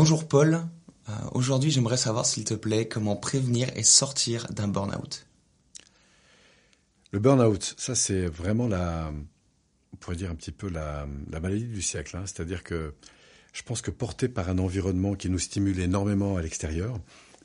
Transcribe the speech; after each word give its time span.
Bonjour 0.00 0.28
Paul, 0.28 0.60
euh, 1.08 1.12
aujourd'hui 1.32 1.72
j'aimerais 1.72 1.96
savoir 1.96 2.24
s'il 2.24 2.44
te 2.44 2.54
plaît 2.54 2.86
comment 2.86 3.16
prévenir 3.16 3.68
et 3.74 3.82
sortir 3.82 4.46
d'un 4.52 4.68
burn-out. 4.68 5.26
Le 7.10 7.18
burn-out, 7.18 7.74
ça 7.76 7.96
c'est 7.96 8.26
vraiment 8.26 8.68
la, 8.68 9.12
on 9.92 9.96
pourrait 9.96 10.14
dire 10.14 10.30
un 10.30 10.36
petit 10.36 10.52
peu 10.52 10.70
la, 10.70 11.04
maladie 11.32 11.64
du 11.64 11.82
siècle. 11.82 12.16
Hein. 12.16 12.22
C'est-à-dire 12.26 12.62
que 12.62 12.94
je 13.52 13.64
pense 13.64 13.82
que 13.82 13.90
porté 13.90 14.28
par 14.28 14.48
un 14.48 14.58
environnement 14.58 15.16
qui 15.16 15.30
nous 15.30 15.40
stimule 15.40 15.80
énormément 15.80 16.36
à 16.36 16.42
l'extérieur, 16.42 17.00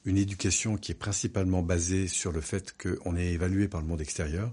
une 0.05 0.17
éducation 0.17 0.77
qui 0.77 0.91
est 0.91 0.95
principalement 0.95 1.61
basée 1.61 2.07
sur 2.07 2.31
le 2.31 2.41
fait 2.41 2.75
qu'on 2.77 3.15
est 3.15 3.27
évalué 3.27 3.67
par 3.67 3.81
le 3.81 3.87
monde 3.87 4.01
extérieur, 4.01 4.51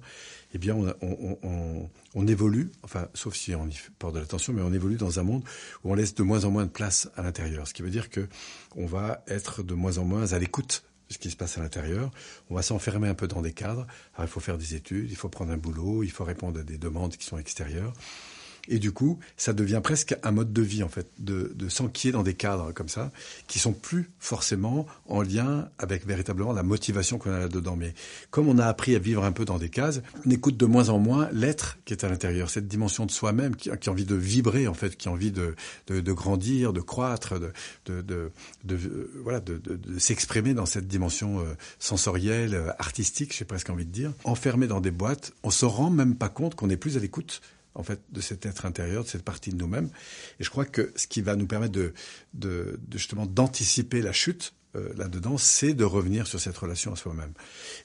eh 0.54 0.58
bien, 0.58 0.76
on, 1.00 2.26
évolue, 2.26 2.70
enfin, 2.82 3.08
sauf 3.14 3.34
si 3.34 3.54
on 3.54 3.66
y 3.66 3.76
porte 3.98 4.14
de 4.14 4.20
l'attention, 4.20 4.52
mais 4.52 4.62
on 4.62 4.72
évolue 4.72 4.96
dans 4.96 5.20
un 5.20 5.22
monde 5.22 5.44
où 5.84 5.92
on 5.92 5.94
laisse 5.94 6.14
de 6.14 6.22
moins 6.22 6.44
en 6.44 6.50
moins 6.50 6.66
de 6.66 6.70
place 6.70 7.08
à 7.16 7.22
l'intérieur. 7.22 7.68
Ce 7.68 7.74
qui 7.74 7.82
veut 7.82 7.90
dire 7.90 8.10
que 8.10 8.28
on 8.76 8.86
va 8.86 9.22
être 9.28 9.62
de 9.62 9.74
moins 9.74 9.98
en 9.98 10.04
moins 10.04 10.32
à 10.32 10.38
l'écoute 10.38 10.82
de 11.08 11.14
ce 11.14 11.18
qui 11.18 11.30
se 11.30 11.36
passe 11.36 11.58
à 11.58 11.60
l'intérieur. 11.60 12.10
On 12.48 12.54
va 12.54 12.62
s'enfermer 12.62 13.08
un 13.08 13.14
peu 13.14 13.28
dans 13.28 13.42
des 13.42 13.52
cadres. 13.52 13.86
Alors, 14.14 14.28
il 14.28 14.30
faut 14.30 14.40
faire 14.40 14.58
des 14.58 14.74
études, 14.74 15.10
il 15.10 15.16
faut 15.16 15.28
prendre 15.28 15.52
un 15.52 15.56
boulot, 15.56 16.02
il 16.02 16.10
faut 16.10 16.24
répondre 16.24 16.60
à 16.60 16.62
des 16.62 16.78
demandes 16.78 17.16
qui 17.16 17.26
sont 17.26 17.38
extérieures. 17.38 17.92
Et 18.68 18.78
du 18.78 18.92
coup, 18.92 19.18
ça 19.36 19.52
devient 19.52 19.80
presque 19.82 20.16
un 20.22 20.30
mode 20.30 20.52
de 20.52 20.62
vie, 20.62 20.82
en 20.82 20.88
fait, 20.88 21.08
de, 21.18 21.52
de 21.54 21.68
s'enquiller 21.68 22.12
dans 22.12 22.22
des 22.22 22.34
cadres 22.34 22.72
comme 22.72 22.88
ça, 22.88 23.10
qui 23.46 23.58
sont 23.58 23.72
plus 23.72 24.10
forcément 24.18 24.86
en 25.08 25.22
lien 25.22 25.68
avec 25.78 26.06
véritablement 26.06 26.52
la 26.52 26.62
motivation 26.62 27.18
qu'on 27.18 27.32
a 27.32 27.38
là-dedans. 27.38 27.76
Mais 27.76 27.94
comme 28.30 28.48
on 28.48 28.58
a 28.58 28.66
appris 28.66 28.94
à 28.94 28.98
vivre 28.98 29.24
un 29.24 29.32
peu 29.32 29.44
dans 29.44 29.58
des 29.58 29.68
cases, 29.68 30.00
on 30.26 30.30
écoute 30.30 30.56
de 30.56 30.66
moins 30.66 30.88
en 30.88 30.98
moins 30.98 31.28
l'être 31.32 31.78
qui 31.84 31.92
est 31.92 32.04
à 32.04 32.08
l'intérieur, 32.08 32.50
cette 32.50 32.68
dimension 32.68 33.06
de 33.06 33.10
soi-même 33.10 33.56
qui, 33.56 33.70
a 33.70 33.76
envie 33.90 34.04
de 34.04 34.14
vibrer, 34.14 34.68
en 34.68 34.74
fait, 34.74 34.96
qui 34.96 35.08
a 35.08 35.12
envie 35.12 35.32
de, 35.32 35.54
grandir, 36.12 36.72
de 36.72 36.80
croître, 36.80 37.34
de, 37.40 37.52
de, 37.84 38.30
s'exprimer 39.98 40.54
dans 40.54 40.66
cette 40.66 40.86
dimension 40.86 41.40
euh, 41.40 41.54
sensorielle, 41.78 42.54
euh, 42.54 42.70
artistique, 42.78 43.34
j'ai 43.36 43.44
presque 43.44 43.70
envie 43.70 43.86
de 43.86 43.92
dire. 43.92 44.12
Enfermé 44.24 44.66
dans 44.66 44.80
des 44.80 44.90
boîtes, 44.90 45.32
on 45.42 45.50
se 45.50 45.64
rend 45.64 45.90
même 45.90 46.14
pas 46.14 46.28
compte 46.28 46.54
qu'on 46.54 46.70
est 46.70 46.76
plus 46.76 46.96
à 46.96 47.00
l'écoute 47.00 47.40
en 47.74 47.82
fait, 47.82 48.00
de 48.10 48.20
cet 48.20 48.46
être 48.46 48.66
intérieur, 48.66 49.04
de 49.04 49.08
cette 49.08 49.24
partie 49.24 49.50
de 49.50 49.56
nous-mêmes. 49.56 49.90
Et 50.38 50.44
je 50.44 50.50
crois 50.50 50.64
que 50.64 50.92
ce 50.96 51.06
qui 51.06 51.22
va 51.22 51.36
nous 51.36 51.46
permettre 51.46 51.72
de, 51.72 51.92
de, 52.34 52.80
justement 52.92 53.26
d'anticiper 53.26 54.02
la 54.02 54.12
chute 54.12 54.54
euh, 54.76 54.92
là-dedans, 54.96 55.36
c'est 55.38 55.74
de 55.74 55.84
revenir 55.84 56.26
sur 56.26 56.40
cette 56.40 56.56
relation 56.56 56.92
à 56.92 56.96
soi-même. 56.96 57.32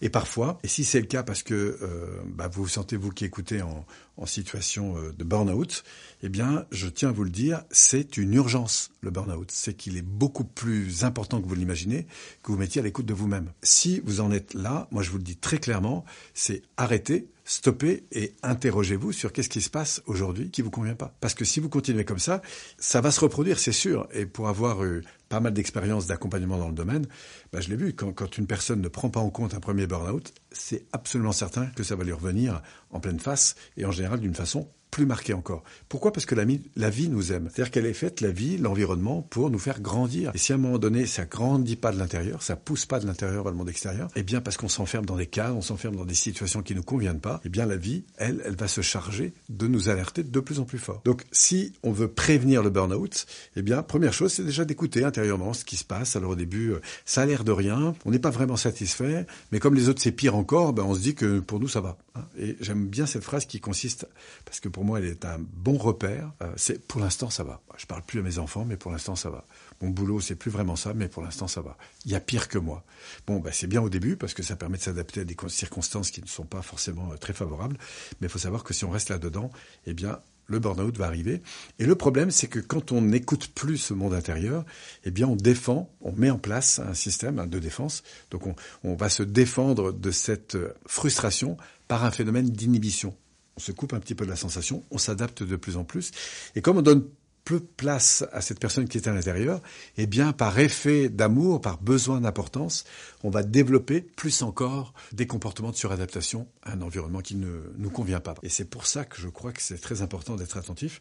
Et 0.02 0.10
parfois, 0.10 0.60
et 0.64 0.68
si 0.68 0.84
c'est 0.84 1.00
le 1.00 1.08
cas 1.08 1.24
parce 1.24 1.44
que 1.44 1.78
euh, 1.82 2.22
bah, 2.28 2.48
vous 2.48 2.64
vous 2.64 2.70
sentez, 2.70 2.96
vous 2.96 3.12
qui 3.12 3.26
écoutez, 3.26 3.62
en, 3.62 3.86
en 4.18 4.26
situation 4.26 4.98
euh, 4.98 5.12
de 5.12 5.24
burn-out, 5.24 5.84
eh 6.24 6.30
bien, 6.30 6.66
je 6.72 6.88
tiens 6.88 7.10
à 7.10 7.12
vous 7.12 7.24
le 7.24 7.30
dire, 7.30 7.64
c'est 7.72 8.18
une 8.18 8.34
urgence, 8.34 8.92
le 9.02 9.12
burn-out. 9.12 9.50
C'est 9.52 9.74
qu'il 9.74 9.98
est 9.98 10.04
beaucoup 10.04 10.46
plus 10.46 11.04
important 11.04 11.42
que 11.42 11.48
vous 11.48 11.56
l'imaginez, 11.56 12.08
que 12.44 12.52
vous 12.52 12.58
mettiez 12.58 12.82
à 12.82 12.84
l'écoute 12.84 13.06
de 13.06 13.14
vous-même. 13.14 13.52
Si 13.64 14.02
vous 14.06 14.22
en 14.22 14.32
êtes 14.32 14.54
là, 14.54 14.88
moi 14.92 15.04
je 15.04 15.10
vous 15.10 15.18
le 15.18 15.24
dis 15.24 15.38
très 15.38 15.58
clairement, 15.58 16.06
c'est 16.34 16.62
arrêter, 16.78 17.28
stoppez 17.46 18.04
et 18.12 18.34
interrogez-vous 18.44 19.12
sur 19.12 19.32
qu'est-ce 19.32 19.50
qui 19.50 19.62
se 19.62 19.70
passe 19.70 20.02
aujourd'hui 20.08 20.50
qui 20.50 20.62
vous 20.62 20.72
convient 20.72 20.96
pas. 20.96 21.14
Parce 21.20 21.36
que 21.36 21.46
si 21.46 21.60
vous 21.60 21.70
continuez 21.70 22.06
comme 22.06 22.20
ça, 22.20 22.42
ça 22.78 23.02
va 23.02 23.12
se 23.12 23.20
reproduire, 23.20 23.60
c'est 23.60 23.72
sûr. 23.72 24.08
Et 24.14 24.26
pour 24.26 24.50
avoir 24.50 24.84
eu 24.84 25.04
pas 25.30 25.40
mal 25.40 25.54
d'expériences 25.54 26.08
d'accompagnement 26.08 26.58
dans 26.58 26.68
le 26.68 26.74
domaine, 26.74 27.08
bah, 27.52 27.62
je 27.62 27.70
l'ai 27.70 27.76
vu, 27.76 27.94
quand, 27.94 28.14
quand, 28.14 28.38
une 28.38 28.48
personne 28.48 28.82
ne 28.82 28.88
prend 28.88 29.10
pas 29.10 29.20
en 29.20 29.30
compte 29.30 29.54
un 29.54 29.60
premier 29.60 29.88
burn-out, 29.88 30.34
c'est 30.52 30.86
absolument 30.92 31.32
certain 31.32 31.68
que 31.68 31.84
ça 31.84 31.96
va 31.96 32.04
lui 32.04 32.14
revenir 32.14 32.62
en 32.92 33.00
pleine 33.00 33.20
face 33.20 33.56
et 33.78 33.86
en 33.86 33.92
général 33.92 34.20
d'une 34.20 34.36
façon 34.36 34.70
plus 34.96 35.06
marqué 35.06 35.34
encore. 35.34 35.62
Pourquoi? 35.90 36.14
Parce 36.14 36.26
que 36.26 36.36
la, 36.36 36.46
la 36.78 36.90
vie 36.90 37.10
nous 37.10 37.34
aime. 37.34 37.50
C'est-à-dire 37.52 37.70
qu'elle 37.70 37.86
est 37.86 37.92
faite, 37.92 38.22
la 38.22 38.32
vie, 38.32 38.58
l'environnement, 38.58 39.24
pour 39.24 39.50
nous 39.50 39.60
faire 39.60 39.82
grandir. 39.82 40.32
Et 40.34 40.38
si 40.38 40.54
à 40.54 40.56
un 40.56 40.58
moment 40.58 40.78
donné, 40.78 41.06
ça 41.06 41.26
grandit 41.26 41.76
pas 41.76 41.92
de 41.92 42.00
l'intérieur, 42.00 42.42
ça 42.42 42.56
pousse 42.56 42.86
pas 42.86 43.02
de 43.02 43.06
l'intérieur 43.06 43.44
vers 43.44 43.52
le 43.52 43.58
monde 43.58 43.68
extérieur, 43.68 44.08
eh 44.16 44.24
bien 44.24 44.40
parce 44.40 44.56
qu'on 44.56 44.70
s'enferme 44.70 45.06
dans 45.06 45.18
des 45.18 45.26
cas, 45.28 45.52
on 45.52 45.62
s'enferme 45.62 45.98
dans 45.98 46.06
des 46.06 46.16
situations 46.16 46.62
qui 46.62 46.76
nous 46.76 46.82
conviennent 46.82 47.20
pas, 47.20 47.42
eh 47.44 47.50
bien 47.50 47.66
la 47.66 47.76
vie, 47.76 48.06
elle, 48.16 48.42
elle 48.46 48.56
va 48.56 48.70
se 48.70 48.80
charger 48.80 49.34
de 49.50 49.68
nous 49.68 49.90
alerter 49.90 50.24
de 50.24 50.40
plus 50.40 50.62
en 50.62 50.64
plus 50.64 50.80
fort. 50.80 51.02
Donc 51.04 51.26
si 51.34 51.74
on 51.84 51.92
veut 51.92 52.08
prévenir 52.08 52.64
le 52.64 52.70
burn-out, 52.70 53.26
eh 53.58 53.62
bien 53.62 53.84
première 53.84 54.14
chose, 54.14 54.32
c'est 54.32 54.46
déjà 54.46 54.64
d'écouter 54.64 55.04
intérieurement 55.04 55.52
ce 55.52 55.66
qui 55.66 55.76
se 55.76 55.84
passe. 55.84 56.16
Alors 56.16 56.32
au 56.32 56.36
début, 56.38 56.72
euh, 56.72 56.80
ça 57.04 57.24
a 57.24 57.26
l'air 57.26 57.44
de 57.44 57.52
rien, 57.52 57.96
on 58.06 58.12
n'est 58.12 58.20
pas 58.20 58.30
vraiment 58.30 58.56
satisfait, 58.56 59.28
mais 59.52 59.60
comme 59.60 59.76
les 59.76 59.90
autres 59.90 60.02
c'est 60.02 60.14
pire 60.14 60.38
encore, 60.38 60.72
ben 60.72 60.84
on 60.84 60.96
se 60.96 61.02
dit 61.02 61.16
que 61.16 61.42
pour 61.42 61.60
nous 61.60 61.68
ça 61.68 61.82
va. 61.82 61.98
Hein. 62.16 62.24
Et 62.38 62.58
j'aime 62.60 62.88
bien 62.88 63.06
cette 63.06 63.24
phrase 63.24 63.46
qui 63.46 63.60
consiste, 63.60 64.08
parce 64.46 64.60
que 64.60 64.70
pour 64.70 64.84
moi, 64.84 65.00
elle 65.00 65.06
est 65.06 65.26
un 65.26 65.40
bon 65.40 65.78
repère. 65.78 66.32
Euh, 66.42 66.52
c'est 66.58 66.86
pour 66.88 67.02
l'instant, 67.02 67.30
ça 67.30 67.44
va. 67.44 67.62
Je 67.78 67.86
parle 67.86 68.04
plus 68.04 68.20
à 68.20 68.24
mes 68.24 68.40
enfants, 68.40 68.66
mais 68.66 68.78
pour 68.78 68.92
l'instant, 68.92 69.16
ça 69.16 69.30
va. 69.30 69.46
Mon 69.82 69.90
boulot, 69.90 70.22
c'est 70.22 70.36
plus 70.36 70.52
vraiment 70.52 70.76
ça, 70.76 70.94
mais 70.94 71.08
pour 71.08 71.24
l'instant, 71.24 71.48
ça 71.48 71.62
va. 71.62 71.78
Il 72.06 72.12
y 72.12 72.16
a 72.16 72.20
pire 72.20 72.48
que 72.48 72.58
moi. 72.58 72.84
Bon, 73.28 73.40
bah, 73.40 73.52
c'est 73.52 73.68
bien 73.68 73.82
au 73.82 73.90
début 73.90 74.16
parce 74.16 74.34
que 74.34 74.44
ça 74.44 74.56
permet 74.56 74.78
de 74.78 74.84
s'adapter 74.84 75.22
à 75.22 75.24
des 75.24 75.36
circonstances 75.48 76.12
qui 76.12 76.22
ne 76.22 76.28
sont 76.28 76.46
pas 76.46 76.62
forcément 76.62 77.12
euh, 77.12 77.18
très 77.18 77.34
favorables. 77.34 77.78
Mais 78.20 78.28
il 78.28 78.30
faut 78.30 78.40
savoir 78.40 78.64
que 78.64 78.74
si 78.74 78.86
on 78.86 78.90
reste 78.90 79.10
là-dedans, 79.10 79.52
eh 79.86 79.94
bien, 79.94 80.20
le 80.48 80.60
burn-out 80.60 80.98
va 80.98 81.06
arriver. 81.06 81.42
Et 81.80 81.86
le 81.86 81.96
problème, 81.96 82.32
c'est 82.32 82.48
que 82.48 82.60
quand 82.60 82.92
on 82.92 83.02
n'écoute 83.02 83.48
plus 83.48 83.78
ce 83.78 83.94
monde 83.94 84.14
intérieur, 84.14 84.66
eh 85.04 85.12
bien, 85.12 85.28
on 85.28 85.36
défend, 85.36 85.90
on 86.02 86.12
met 86.12 86.30
en 86.30 86.38
place 86.38 86.80
un 86.80 86.94
système 86.94 87.40
hein, 87.40 87.48
de 87.48 87.60
défense. 87.60 88.04
Donc, 88.32 88.48
on, 88.48 88.56
on 88.84 88.96
va 88.96 89.10
se 89.10 89.24
défendre 89.24 89.92
de 89.92 90.12
cette 90.12 90.56
euh, 90.56 90.74
frustration 90.86 91.58
par 91.88 92.04
un 92.04 92.12
phénomène 92.12 92.50
d'inhibition 92.50 93.16
on 93.58 93.60
se 93.60 93.72
coupe 93.72 93.94
un 93.94 94.00
petit 94.00 94.16
peu 94.16 94.26
de 94.26 94.30
la 94.30 94.36
sensation, 94.36 94.84
on 94.92 94.98
s'adapte 94.98 95.44
de 95.44 95.56
plus 95.56 95.78
en 95.78 95.84
plus. 95.84 96.12
Et 96.56 96.62
comme 96.62 96.78
on 96.78 96.82
donne 96.82 97.06
peu 97.46 97.60
place 97.60 98.26
à 98.34 98.42
cette 98.42 98.60
personne 98.60 98.88
qui 98.88 98.98
est 98.98 99.08
à 99.08 99.14
l'intérieur, 99.14 99.62
eh 99.98 100.08
bien, 100.08 100.34
par 100.34 100.58
effet 100.60 101.10
d'amour, 101.10 101.62
par 101.62 101.80
besoin 101.80 102.20
d'importance, 102.20 102.84
on 103.24 103.30
va 103.30 103.44
développer 103.44 104.02
plus 104.02 104.42
encore 104.42 104.94
des 105.14 105.28
comportements 105.28 105.70
de 105.70 105.76
suradaptation 105.76 106.48
à 106.64 106.74
un 106.74 106.82
environnement 106.82 107.22
qui 107.22 107.36
ne 107.36 107.72
nous 107.78 107.90
convient 107.90 108.20
pas. 108.20 108.34
Et 108.44 108.50
c'est 108.50 108.66
pour 108.66 108.88
ça 108.88 109.06
que 109.06 109.22
je 109.22 109.30
crois 109.30 109.52
que 109.52 109.62
c'est 109.62 109.80
très 109.80 110.02
important 110.02 110.36
d'être 110.36 110.58
attentif. 110.58 111.00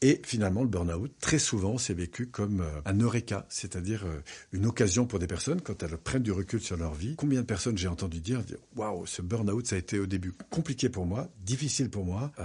Et 0.00 0.22
finalement, 0.24 0.62
le 0.62 0.68
burn-out, 0.68 1.12
très 1.20 1.38
souvent, 1.38 1.76
c'est 1.76 1.94
vécu 1.94 2.26
comme 2.26 2.60
euh, 2.60 2.80
un 2.84 2.98
eureka, 2.98 3.46
c'est-à-dire 3.48 4.04
euh, 4.06 4.20
une 4.52 4.66
occasion 4.66 5.06
pour 5.06 5.18
des 5.18 5.26
personnes, 5.26 5.60
quand 5.60 5.82
elles 5.82 5.96
prennent 5.96 6.22
du 6.22 6.32
recul 6.32 6.60
sur 6.60 6.76
leur 6.76 6.94
vie. 6.94 7.16
Combien 7.16 7.40
de 7.40 7.46
personnes 7.46 7.76
j'ai 7.76 7.88
entendu 7.88 8.20
dire, 8.20 8.42
waouh, 8.76 9.06
ce 9.06 9.22
burn-out, 9.22 9.66
ça 9.66 9.74
a 9.76 9.78
été 9.78 9.98
au 9.98 10.06
début 10.06 10.32
compliqué 10.50 10.88
pour 10.88 11.04
moi, 11.04 11.28
difficile 11.44 11.90
pour 11.90 12.04
moi, 12.04 12.30
euh, 12.38 12.44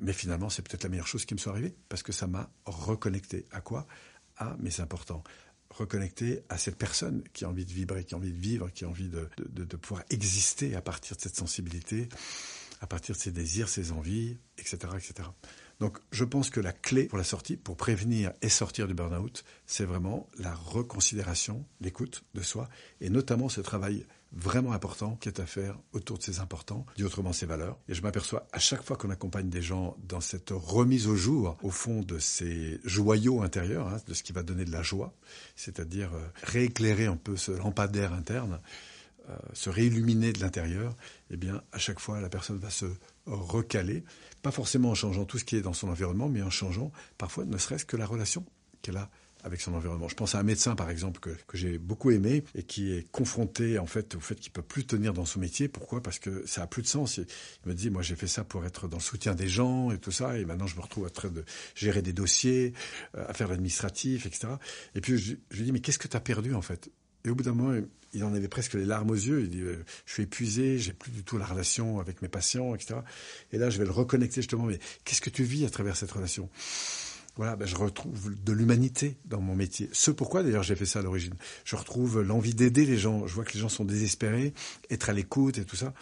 mais 0.00 0.14
finalement, 0.14 0.48
c'est 0.48 0.62
peut-être 0.62 0.84
la 0.84 0.88
meilleure 0.88 1.06
chose 1.06 1.26
qui 1.26 1.34
me 1.34 1.38
soit 1.38 1.52
arrivée, 1.52 1.74
parce 1.88 2.02
que 2.02 2.12
ça 2.12 2.26
m'a 2.26 2.50
reconnecter 2.86 3.46
à 3.52 3.60
quoi? 3.60 3.86
Ah, 4.38 4.56
mais 4.60 4.70
c'est 4.70 4.82
important. 4.82 5.22
Reconnecter 5.70 6.42
à 6.48 6.58
cette 6.58 6.76
personne 6.76 7.22
qui 7.32 7.44
a 7.44 7.48
envie 7.48 7.64
de 7.64 7.72
vibrer, 7.72 8.04
qui 8.04 8.14
a 8.14 8.16
envie 8.16 8.32
de 8.32 8.38
vivre, 8.38 8.70
qui 8.70 8.84
a 8.84 8.88
envie 8.88 9.08
de, 9.08 9.28
de, 9.38 9.76
pouvoir 9.76 10.04
exister 10.10 10.74
à 10.74 10.80
partir 10.80 11.16
de 11.16 11.20
cette 11.20 11.36
sensibilité, 11.36 12.08
à 12.80 12.86
partir 12.86 13.14
de 13.14 13.20
ses 13.20 13.32
désirs, 13.32 13.68
ses 13.68 13.92
envies, 13.92 14.38
etc., 14.58 14.78
etc. 14.94 15.28
Donc, 15.80 15.98
je 16.10 16.24
pense 16.24 16.48
que 16.48 16.60
la 16.60 16.72
clé 16.72 17.04
pour 17.04 17.18
la 17.18 17.24
sortie, 17.24 17.56
pour 17.56 17.76
prévenir 17.76 18.32
et 18.40 18.48
sortir 18.48 18.86
du 18.86 18.94
burn-out, 18.94 19.44
c'est 19.66 19.84
vraiment 19.84 20.28
la 20.38 20.54
reconsidération, 20.54 21.66
l'écoute 21.80 22.24
de 22.34 22.42
soi, 22.42 22.68
et 23.00 23.10
notamment 23.10 23.48
ce 23.48 23.60
travail 23.60 24.06
vraiment 24.32 24.72
important 24.72 25.16
qui 25.16 25.28
est 25.28 25.40
à 25.40 25.46
faire 25.46 25.78
autour 25.92 26.18
de 26.18 26.22
ces 26.22 26.40
importants, 26.40 26.84
dit 26.96 27.04
autrement 27.04 27.32
ces 27.32 27.46
valeurs. 27.46 27.78
Et 27.88 27.94
je 27.94 28.02
m'aperçois 28.02 28.46
à 28.52 28.58
chaque 28.58 28.82
fois 28.82 28.96
qu'on 28.96 29.10
accompagne 29.10 29.48
des 29.48 29.62
gens 29.62 29.96
dans 30.06 30.20
cette 30.20 30.50
remise 30.50 31.06
au 31.06 31.16
jour, 31.16 31.56
au 31.62 31.70
fond 31.70 32.02
de 32.02 32.18
ces 32.18 32.80
joyaux 32.84 33.42
intérieurs, 33.42 33.88
hein, 33.88 33.98
de 34.06 34.14
ce 34.14 34.22
qui 34.22 34.32
va 34.32 34.42
donner 34.42 34.64
de 34.64 34.72
la 34.72 34.82
joie, 34.82 35.14
c'est-à-dire 35.54 36.12
euh, 36.14 36.26
rééclairer 36.42 37.06
un 37.06 37.16
peu 37.16 37.36
ce 37.36 37.52
lampadaire 37.52 38.12
interne, 38.12 38.60
euh, 39.28 39.36
se 39.54 39.70
réilluminer 39.70 40.32
de 40.32 40.40
l'intérieur, 40.40 40.94
eh 41.30 41.36
bien, 41.36 41.62
à 41.72 41.78
chaque 41.78 41.98
fois, 41.98 42.20
la 42.20 42.28
personne 42.28 42.58
va 42.58 42.70
se 42.70 42.86
recaler, 43.26 44.04
pas 44.42 44.52
forcément 44.52 44.90
en 44.90 44.94
changeant 44.94 45.24
tout 45.24 45.38
ce 45.38 45.44
qui 45.44 45.56
est 45.56 45.62
dans 45.62 45.72
son 45.72 45.88
environnement, 45.88 46.28
mais 46.28 46.42
en 46.42 46.50
changeant 46.50 46.92
parfois 47.18 47.44
ne 47.44 47.58
serait-ce 47.58 47.84
que 47.84 47.96
la 47.96 48.06
relation 48.06 48.44
qu'elle 48.82 48.98
a 48.98 49.10
avec 49.46 49.60
son 49.60 49.74
environnement. 49.74 50.08
Je 50.08 50.16
pense 50.16 50.34
à 50.34 50.40
un 50.40 50.42
médecin, 50.42 50.74
par 50.74 50.90
exemple, 50.90 51.20
que, 51.20 51.30
que 51.46 51.56
j'ai 51.56 51.78
beaucoup 51.78 52.10
aimé 52.10 52.44
et 52.54 52.64
qui 52.64 52.92
est 52.92 53.08
confronté, 53.12 53.78
en 53.78 53.86
fait, 53.86 54.16
au 54.16 54.20
fait 54.20 54.34
qu'il 54.34 54.52
peut 54.52 54.60
plus 54.60 54.84
tenir 54.84 55.12
dans 55.14 55.24
son 55.24 55.38
métier. 55.38 55.68
Pourquoi? 55.68 56.02
Parce 56.02 56.18
que 56.18 56.44
ça 56.46 56.62
a 56.62 56.66
plus 56.66 56.82
de 56.82 56.88
sens. 56.88 57.18
Il 57.18 57.26
me 57.64 57.74
dit, 57.74 57.88
moi, 57.88 58.02
j'ai 58.02 58.16
fait 58.16 58.26
ça 58.26 58.42
pour 58.42 58.64
être 58.66 58.88
dans 58.88 58.98
le 58.98 59.02
soutien 59.02 59.34
des 59.34 59.48
gens 59.48 59.92
et 59.92 59.98
tout 59.98 60.10
ça, 60.10 60.36
et 60.36 60.44
maintenant, 60.44 60.66
je 60.66 60.76
me 60.76 60.80
retrouve 60.80 61.06
à 61.06 61.10
train 61.10 61.28
de 61.28 61.44
gérer 61.76 62.02
des 62.02 62.12
dossiers, 62.12 62.72
euh, 63.16 63.24
à 63.28 63.32
faire 63.32 63.48
l'administratif, 63.48 64.26
etc. 64.26 64.48
Et 64.96 65.00
puis, 65.00 65.16
je, 65.16 65.34
je 65.50 65.56
lui 65.56 65.64
dis, 65.64 65.72
mais 65.72 65.80
qu'est-ce 65.80 65.98
que 65.98 66.08
tu 66.08 66.16
as 66.16 66.20
perdu, 66.20 66.52
en 66.52 66.62
fait? 66.62 66.90
Et 67.24 67.30
au 67.30 67.34
bout 67.34 67.44
d'un 67.44 67.54
moment, 67.54 67.80
il 68.12 68.24
en 68.24 68.34
avait 68.34 68.48
presque 68.48 68.74
les 68.74 68.84
larmes 68.84 69.10
aux 69.10 69.14
yeux. 69.14 69.42
Il 69.42 69.50
dit 69.50 69.60
euh, 69.60 69.84
Je 70.06 70.12
suis 70.12 70.22
épuisé, 70.24 70.78
j'ai 70.78 70.92
plus 70.92 71.10
du 71.10 71.22
tout 71.22 71.38
la 71.38 71.44
relation 71.44 72.00
avec 72.00 72.22
mes 72.22 72.28
patients, 72.28 72.74
etc. 72.74 73.00
Et 73.52 73.58
là, 73.58 73.70
je 73.70 73.78
vais 73.78 73.84
le 73.84 73.90
reconnecter 73.90 74.40
justement. 74.40 74.64
Mais 74.64 74.78
qu'est-ce 75.04 75.20
que 75.20 75.30
tu 75.30 75.44
vis 75.44 75.64
à 75.66 75.70
travers 75.70 75.96
cette 75.96 76.10
relation? 76.12 76.48
Voilà, 77.36 77.54
ben 77.54 77.66
je 77.66 77.76
retrouve 77.76 78.34
de 78.42 78.52
l'humanité 78.52 79.18
dans 79.26 79.40
mon 79.40 79.54
métier. 79.54 79.90
Ce 79.92 80.10
pourquoi 80.10 80.42
d'ailleurs 80.42 80.62
j'ai 80.62 80.74
fait 80.74 80.86
ça 80.86 81.00
à 81.00 81.02
l'origine. 81.02 81.34
Je 81.64 81.76
retrouve 81.76 82.22
l'envie 82.22 82.54
d'aider 82.54 82.86
les 82.86 82.96
gens. 82.96 83.26
Je 83.26 83.34
vois 83.34 83.44
que 83.44 83.52
les 83.52 83.60
gens 83.60 83.68
sont 83.68 83.84
désespérés, 83.84 84.54
être 84.90 85.10
à 85.10 85.12
l'écoute 85.12 85.58
et 85.58 85.64
tout 85.64 85.76
ça. 85.76 85.92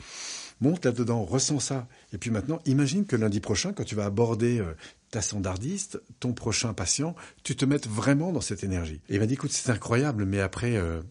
monte 0.60 0.84
là-dedans, 0.84 1.24
ressens 1.24 1.58
ça. 1.58 1.88
Et 2.12 2.18
puis 2.18 2.30
maintenant, 2.30 2.60
imagine 2.66 3.04
que 3.04 3.16
lundi 3.16 3.40
prochain, 3.40 3.72
quand 3.72 3.84
tu 3.84 3.96
vas 3.96 4.04
aborder 4.04 4.60
euh, 4.60 4.74
ta 5.10 5.20
standardiste, 5.20 6.00
ton 6.20 6.32
prochain 6.32 6.72
patient, 6.72 7.16
tu 7.42 7.56
te 7.56 7.64
mettes 7.64 7.88
vraiment 7.88 8.32
dans 8.32 8.40
cette 8.40 8.62
énergie. 8.62 9.00
Et 9.08 9.14
il 9.14 9.20
m'a 9.20 9.26
dit, 9.26 9.34
écoute, 9.34 9.52
c'est 9.52 9.70
incroyable, 9.70 10.24
mais 10.24 10.40
après 10.40 10.76
euh, 10.76 11.02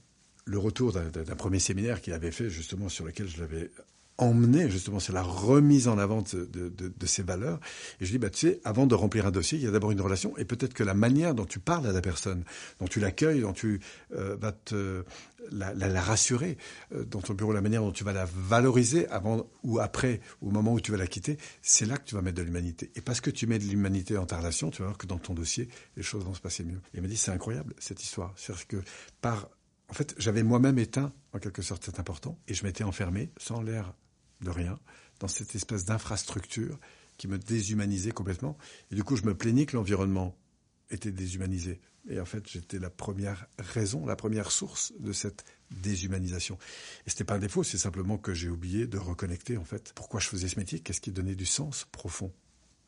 le 0.46 0.58
retour 0.58 0.94
d'un 0.94 1.36
premier 1.36 1.60
séminaire 1.60 2.02
qu'il 2.02 2.14
avait 2.14 2.32
fait, 2.32 2.50
justement, 2.50 2.88
sur 2.88 3.06
lequel 3.06 3.28
je 3.28 3.42
l'avais 3.42 3.72
emmené 4.18 4.70
justement 4.70 5.00
sur 5.00 5.14
la 5.14 5.24
remise 5.24 5.88
en 5.88 5.98
avant 5.98 6.22
de, 6.22 6.46
de, 6.46 7.06
ces 7.06 7.24
valeurs. 7.24 7.60
Et 8.00 8.06
je 8.06 8.12
dis, 8.12 8.18
bah, 8.18 8.30
tu 8.30 8.48
sais, 8.48 8.62
avant 8.64 8.86
de 8.86 8.96
remplir 8.96 9.26
un 9.26 9.32
dossier, 9.32 9.58
il 9.58 9.64
y 9.64 9.68
a 9.68 9.72
d'abord 9.72 9.92
une 9.92 10.02
relation, 10.02 10.38
et 10.38 10.46
peut-être 10.46 10.74
que 10.74 10.84
la 10.84 10.94
manière 10.94 11.36
dont 11.36 11.46
tu 11.46 11.60
parles 11.60 11.88
à 11.88 11.92
la 11.92 12.02
personne, 12.02 12.44
dont 12.80 12.88
tu 12.88 13.00
l'accueilles, 13.00 13.42
dont 13.42 13.54
tu 13.54 13.80
euh, 14.16 14.36
vas 14.40 14.52
te 14.52 15.04
la, 15.52 16.02
rassurer 16.02 16.58
euh, 16.94 17.04
dans 17.06 17.22
ton 17.22 17.34
bureau, 17.34 17.54
la 17.54 17.62
manière 17.62 17.82
dont 17.82 17.92
tu 17.92 18.04
vas 18.04 18.14
la 18.14 18.26
valoriser 18.26 19.08
avant 19.08 19.48
ou 19.64 19.80
après, 19.80 20.22
au 20.42 20.50
moment 20.50 20.74
où 20.74 20.80
tu 20.80 20.92
vas 20.92 20.98
la 20.98 21.08
quitter, 21.08 21.38
c'est 21.62 21.86
là 21.86 21.98
que 21.98 22.06
tu 22.06 22.16
vas 22.16 22.22
mettre 22.22 22.38
de 22.38 22.44
l'humanité. 22.44 22.92
Et 22.96 23.02
parce 23.02 23.22
que 23.22 23.30
tu 23.30 23.48
mets 23.48 23.60
de 23.60 23.66
l'humanité 23.66 24.14
dans 24.14 24.26
ta 24.26 24.38
relation, 24.38 24.70
tu 24.70 24.82
vas 24.82 24.90
voir 24.90 24.98
que 24.98 25.08
dans 25.08 25.18
ton 25.18 25.34
dossier, 25.34 25.68
les 25.98 26.04
choses 26.04 26.24
vont 26.24 26.34
se 26.34 26.42
passer 26.42 26.64
mieux. 26.64 26.82
Il 26.94 27.02
m'a 27.02 27.08
dit, 27.08 27.18
c'est 27.18 27.32
incroyable 27.32 27.74
cette 27.80 28.02
histoire. 28.02 28.34
C'est-à-dire 28.38 28.68
que 28.68 28.78
par 29.22 29.50
en 29.90 29.94
fait, 29.94 30.16
j'avais 30.18 30.42
moi-même 30.42 30.80
éteint, 30.80 31.12
en 31.34 31.40
quelque 31.40 31.62
sorte, 31.62 31.84
c'est 31.86 32.00
important, 32.00 32.40
et 32.48 32.56
je 32.56 32.64
m'étais 32.64 32.84
enfermé, 32.84 33.30
sans 33.38 33.62
l'air 33.62 33.94
de 34.44 34.50
rien, 34.50 34.80
dans 35.20 35.28
cette 35.28 35.56
espèce 35.56 35.86
d'infrastructure 35.86 36.80
qui 37.18 37.28
me 37.28 37.38
déshumanisait 37.38 38.12
complètement. 38.12 38.58
Et 38.92 38.96
du 38.96 39.04
coup, 39.04 39.16
je 39.16 39.24
me 39.24 39.36
plaignais 39.36 39.66
que 39.66 39.76
l'environnement 39.76 40.36
était 40.90 41.12
déshumanisé. 41.12 41.80
Et 42.10 42.20
en 42.20 42.26
fait, 42.26 42.48
j'étais 42.50 42.80
la 42.80 42.90
première 42.90 43.48
raison, 43.58 44.06
la 44.06 44.16
première 44.16 44.52
source 44.52 44.94
de 45.00 45.14
cette 45.14 45.46
déshumanisation. 45.72 46.58
Et 47.06 47.10
c'était 47.10 47.24
pas 47.24 47.36
un 47.36 47.40
défaut, 47.40 47.64
c'est 47.64 47.78
simplement 47.78 48.18
que 48.18 48.34
j'ai 48.34 48.50
oublié 48.50 48.88
de 48.88 48.98
reconnecter, 48.98 49.58
en 49.58 49.64
fait, 49.64 49.94
pourquoi 49.96 50.20
je 50.20 50.28
faisais 50.28 50.50
ce 50.50 50.60
métier, 50.60 50.80
qu'est-ce 50.80 51.02
qui 51.02 51.12
donnait 51.12 51.36
du 51.36 51.46
sens 51.46 51.86
profond 51.92 52.34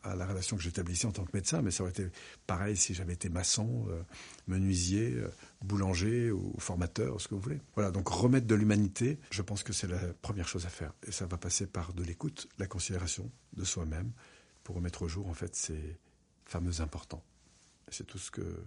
à 0.05 0.15
la 0.15 0.25
relation 0.25 0.55
que 0.55 0.63
j'établissais 0.63 1.07
en 1.07 1.11
tant 1.11 1.25
que 1.25 1.31
médecin, 1.33 1.61
mais 1.61 1.71
ça 1.71 1.83
aurait 1.83 1.91
été 1.91 2.07
pareil 2.47 2.77
si 2.77 2.93
j'avais 2.93 3.13
été 3.13 3.29
maçon, 3.29 3.85
euh, 3.89 4.01
menuisier, 4.47 5.13
euh, 5.13 5.29
boulanger 5.63 6.31
ou 6.31 6.53
formateur, 6.59 7.19
ce 7.19 7.27
que 7.27 7.35
vous 7.35 7.41
voulez. 7.41 7.59
Voilà, 7.73 7.91
donc 7.91 8.07
remettre 8.07 8.47
de 8.47 8.55
l'humanité, 8.55 9.19
je 9.31 9.41
pense 9.41 9.63
que 9.63 9.73
c'est 9.73 9.87
la 9.87 9.99
première 10.21 10.47
chose 10.47 10.65
à 10.65 10.69
faire. 10.69 10.93
Et 11.07 11.11
ça 11.11 11.25
va 11.25 11.37
passer 11.37 11.65
par 11.65 11.93
de 11.93 12.03
l'écoute, 12.03 12.47
la 12.57 12.67
considération 12.67 13.31
de 13.53 13.63
soi-même, 13.63 14.11
pour 14.63 14.75
remettre 14.75 15.01
au 15.01 15.07
jour, 15.07 15.27
en 15.27 15.33
fait, 15.33 15.55
ces 15.55 15.97
fameux 16.45 16.81
importants. 16.81 17.23
C'est 17.89 18.05
tout 18.05 18.17
ce 18.17 18.31
que, 18.31 18.63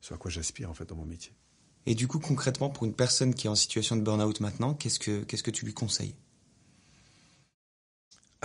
ce 0.00 0.14
à 0.14 0.16
quoi 0.16 0.30
j'aspire, 0.30 0.70
en 0.70 0.74
fait, 0.74 0.86
dans 0.86 0.96
mon 0.96 1.06
métier. 1.06 1.32
Et 1.86 1.94
du 1.94 2.08
coup, 2.08 2.18
concrètement, 2.18 2.68
pour 2.68 2.84
une 2.84 2.94
personne 2.94 3.34
qui 3.34 3.46
est 3.46 3.50
en 3.50 3.54
situation 3.54 3.96
de 3.96 4.02
burn-out 4.02 4.40
maintenant, 4.40 4.74
qu'est-ce 4.74 4.98
que, 4.98 5.22
qu'est-ce 5.22 5.44
que 5.44 5.52
tu 5.52 5.64
lui 5.64 5.74
conseilles? 5.74 6.16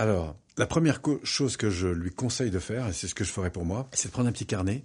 Alors, 0.02 0.36
la 0.56 0.66
première 0.66 1.00
chose 1.22 1.56
que 1.56 1.70
je 1.70 1.86
lui 1.86 2.10
conseille 2.10 2.50
de 2.50 2.58
faire, 2.58 2.88
et 2.88 2.92
c'est 2.92 3.06
ce 3.06 3.14
que 3.14 3.22
je 3.22 3.30
ferai 3.30 3.50
pour 3.50 3.64
moi, 3.64 3.88
c'est 3.92 4.08
de 4.08 4.12
prendre 4.12 4.28
un 4.28 4.32
petit 4.32 4.46
carnet 4.46 4.84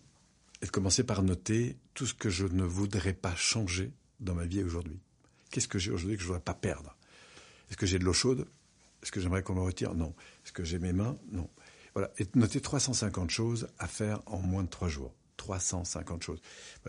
et 0.61 0.67
de 0.67 0.71
commencer 0.71 1.03
par 1.03 1.23
noter 1.23 1.75
tout 1.95 2.05
ce 2.05 2.13
que 2.13 2.29
je 2.29 2.45
ne 2.45 2.63
voudrais 2.63 3.13
pas 3.13 3.35
changer 3.35 3.91
dans 4.19 4.35
ma 4.35 4.45
vie 4.45 4.61
aujourd'hui. 4.61 4.99
Qu'est-ce 5.49 5.67
que 5.67 5.79
j'ai 5.79 5.89
aujourd'hui 5.89 6.17
que 6.17 6.21
je 6.21 6.27
ne 6.27 6.33
voudrais 6.33 6.43
pas 6.43 6.53
perdre? 6.53 6.95
Est-ce 7.71 7.77
que 7.77 7.87
j'ai 7.87 7.97
de 7.97 8.03
l'eau 8.03 8.13
chaude? 8.13 8.47
Est-ce 9.01 9.11
que 9.11 9.19
j'aimerais 9.19 9.41
qu'on 9.41 9.55
me 9.55 9.61
retire? 9.61 9.95
Non. 9.95 10.13
Est-ce 10.45 10.53
que 10.53 10.63
j'ai 10.63 10.77
mes 10.77 10.93
mains? 10.93 11.17
Non. 11.31 11.49
Voilà. 11.95 12.11
Et 12.19 12.27
noter 12.35 12.61
350 12.61 13.31
choses 13.31 13.69
à 13.79 13.87
faire 13.87 14.21
en 14.27 14.37
moins 14.37 14.61
de 14.61 14.69
3 14.69 14.87
jours. 14.87 15.15
350 15.37 16.21
choses. 16.21 16.41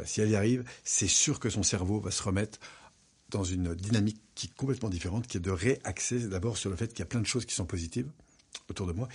Si 0.05 0.21
elle 0.21 0.29
y 0.29 0.37
arrive, 0.37 0.65
c'est 0.85 1.09
sûr 1.09 1.41
que 1.41 1.49
son 1.49 1.63
cerveau 1.63 1.99
va 1.99 2.11
se 2.11 2.23
remettre 2.23 2.59
dans 3.31 3.45
une 3.45 3.75
dynamique 3.75 4.21
qui 4.35 4.47
est 4.47 4.55
complètement 4.57 4.89
différente, 4.89 5.27
qui 5.27 5.37
est 5.37 5.41
de 5.41 5.51
réaxer 5.51 6.29
d'abord 6.29 6.57
sur 6.57 6.71
le 6.71 6.77
fait 6.77 6.89
qu'il 6.89 7.01
y 7.01 7.03
a 7.03 7.07
plein 7.07 7.21
de 7.21 7.27
choses 7.27 7.45
qui 7.45 7.55
sont 7.55 7.67
positives 7.67 8.11
autour 8.69 8.87
de 8.87 8.93
moi. 8.93 9.09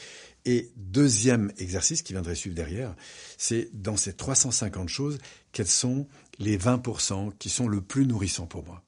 Et 0.45 0.71
deuxième 0.75 1.51
exercice 1.57 2.01
qui 2.01 2.13
viendrait 2.13 2.35
suivre 2.35 2.55
derrière, 2.55 2.95
c'est 3.37 3.69
dans 3.73 3.97
ces 3.97 4.13
350 4.13 4.89
choses, 4.89 5.17
quels 5.51 5.67
sont 5.67 6.07
les 6.39 6.57
20% 6.57 7.35
qui 7.37 7.49
sont 7.49 7.67
le 7.67 7.81
plus 7.81 8.05
nourrissants 8.05 8.47
pour 8.47 8.65
moi. 8.65 8.83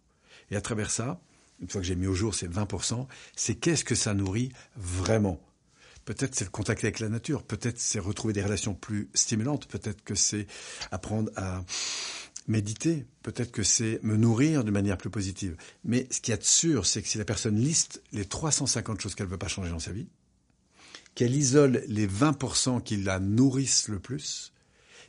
Et 0.51 0.55
à 0.55 0.61
travers 0.61 0.91
ça, 0.91 1.19
une 1.61 1.69
fois 1.69 1.81
que 1.81 1.87
j'ai 1.87 1.95
mis 1.95 2.07
au 2.07 2.13
jour 2.13 2.35
ces 2.35 2.47
20%, 2.47 3.07
c'est 3.35 3.55
qu'est-ce 3.55 3.85
que 3.85 3.95
ça 3.95 4.13
nourrit 4.13 4.51
vraiment 4.75 5.39
Peut-être 6.05 6.35
c'est 6.35 6.45
le 6.45 6.51
contact 6.51 6.83
avec 6.83 6.99
la 6.99 7.09
nature, 7.09 7.41
peut-être 7.41 7.79
c'est 7.79 7.97
retrouver 7.97 8.33
des 8.33 8.43
relations 8.43 8.75
plus 8.75 9.09
stimulantes, 9.15 9.67
peut-être 9.67 10.03
que 10.03 10.13
c'est 10.13 10.45
apprendre 10.91 11.31
à 11.35 11.63
méditer, 12.47 13.05
peut-être 13.23 13.51
que 13.51 13.63
c'est 13.63 13.99
me 14.03 14.17
nourrir 14.17 14.63
de 14.63 14.71
manière 14.71 14.97
plus 14.97 15.09
positive. 15.09 15.55
Mais 15.83 16.07
ce 16.11 16.21
qu'il 16.21 16.31
y 16.31 16.35
a 16.35 16.37
de 16.37 16.43
sûr, 16.43 16.85
c'est 16.85 17.01
que 17.01 17.07
si 17.07 17.17
la 17.17 17.25
personne 17.25 17.57
liste 17.57 18.01
les 18.11 18.25
350 18.25 19.01
choses 19.01 19.15
qu'elle 19.15 19.27
ne 19.27 19.31
veut 19.31 19.37
pas 19.37 19.47
changer 19.47 19.71
dans 19.71 19.79
sa 19.79 19.91
vie, 19.91 20.07
qu'elle 21.15 21.35
isole 21.35 21.83
les 21.87 22.07
20% 22.07 22.83
qui 22.83 22.97
la 22.97 23.19
nourrissent 23.19 23.87
le 23.87 23.99
plus, 23.99 24.53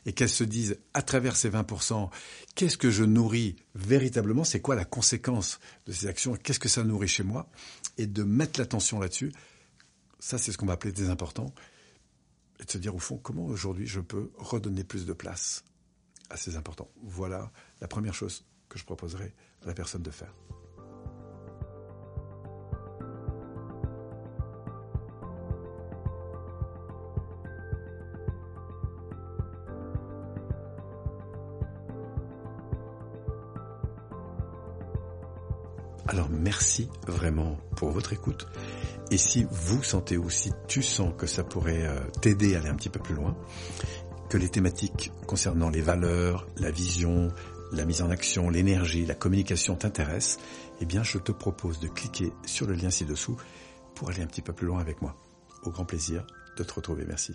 et 0.07 0.13
qu'elle 0.13 0.31
se 0.31 0.45
dise 0.45 0.79
à 0.95 1.03
travers 1.03 1.37
ces 1.37 1.51
20%, 1.51 2.11
qu'est-ce 2.55 2.79
que 2.79 2.91
je 2.91 3.03
nourris 3.03 3.57
véritablement, 3.75 4.45
c'est 4.45 4.61
quoi 4.61 4.77
la 4.77 4.85
conséquence 4.85 5.59
de 5.87 5.93
ces 5.93 6.07
actions, 6.07 6.37
qu'est-ce 6.37 6.61
que 6.61 6.69
ça 6.69 6.85
nourrit 6.85 7.09
chez 7.09 7.25
moi, 7.25 7.51
et 7.99 8.07
de 8.07 8.23
mettre 8.23 8.61
l'attention 8.61 9.01
là-dessus, 9.01 9.33
ça 10.21 10.39
c'est 10.39 10.53
ce 10.53 10.59
qu'on 10.59 10.67
va 10.67 10.75
appeler 10.75 10.93
des 10.93 11.11
importants, 11.11 11.53
et 12.61 12.65
de 12.65 12.71
se 12.71 12.79
dire 12.79 12.95
au 12.95 13.01
fond 13.01 13.19
comment 13.19 13.47
aujourd'hui 13.47 13.87
je 13.87 14.01
peux 14.01 14.31
redonner 14.37 14.85
plus 14.85 15.07
de 15.07 15.13
place 15.13 15.65
assez 16.31 16.57
important. 16.57 16.89
Voilà 17.03 17.51
la 17.81 17.89
première 17.89 18.15
chose 18.15 18.45
que 18.69 18.79
je 18.79 18.85
proposerai 18.85 19.35
à 19.63 19.67
la 19.67 19.75
personne 19.75 20.03
de 20.03 20.11
faire. 20.11 20.33
Alors 36.09 36.29
merci 36.31 36.89
vraiment 37.07 37.57
pour 37.77 37.91
votre 37.91 38.13
écoute. 38.13 38.47
Et 39.11 39.19
si 39.19 39.47
vous 39.51 39.83
sentez 39.83 40.17
ou 40.17 40.31
si 40.31 40.53
tu 40.69 40.83
sens 40.83 41.13
que 41.17 41.27
ça 41.27 41.45
pourrait 41.45 41.87
euh, 41.87 42.01
t'aider 42.21 42.55
à 42.55 42.59
aller 42.59 42.69
un 42.69 42.75
petit 42.75 42.89
peu 42.89 43.01
plus 43.01 43.15
loin, 43.15 43.37
que 44.29 44.39
les 44.39 44.49
thématiques 44.49 45.13
concernant 45.27 45.71
les 45.71 45.81
valeurs, 45.81 46.47
la 46.57 46.71
vision, 46.71 47.33
la 47.73 47.85
mise 47.85 48.03
en 48.03 48.11
action, 48.11 48.51
l'énergie, 48.51 49.07
la 49.07 49.15
communication 49.15 49.77
t'intéressent, 49.77 50.39
eh 50.81 50.85
bien 50.85 51.03
je 51.03 51.19
te 51.19 51.33
propose 51.33 51.81
de 51.81 51.89
cliquer 51.89 52.33
sur 52.45 52.67
le 52.67 52.75
lien 52.75 52.91
ci-dessous 52.91 53.37
pour 53.95 54.11
aller 54.11 54.23
un 54.23 54.27
petit 54.27 54.43
peu 54.43 54.53
plus 54.53 54.67
loin 54.67 54.81
avec 54.81 55.03
moi. 55.03 55.17
Au 55.65 55.71
grand 55.71 55.85
plaisir 55.85 56.27
de 56.57 56.65
te 56.65 56.73
retrouver. 56.73 57.05
Merci. 57.07 57.35